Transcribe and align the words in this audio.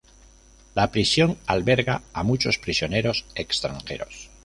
La 0.73 0.89
prisión 0.91 1.37
alberga 1.45 2.01
a 2.11 2.23
muchos 2.23 2.57
prisioneros 2.57 3.23
extranjeros. 3.35 4.31